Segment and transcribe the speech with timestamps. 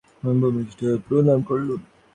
[0.21, 1.81] আমি ভূমিষ্ঠ হয়ে প্রণাম করলুম।